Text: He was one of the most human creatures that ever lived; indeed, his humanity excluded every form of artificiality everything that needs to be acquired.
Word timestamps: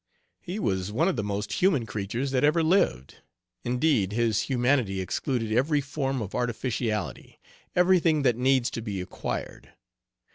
He 0.39 0.57
was 0.57 0.91
one 0.91 1.07
of 1.07 1.15
the 1.15 1.23
most 1.23 1.53
human 1.61 1.85
creatures 1.85 2.31
that 2.31 2.43
ever 2.43 2.63
lived; 2.63 3.17
indeed, 3.63 4.13
his 4.13 4.41
humanity 4.41 4.99
excluded 4.99 5.51
every 5.51 5.79
form 5.79 6.23
of 6.23 6.33
artificiality 6.33 7.39
everything 7.75 8.23
that 8.23 8.35
needs 8.35 8.71
to 8.71 8.81
be 8.81 8.99
acquired. 8.99 9.73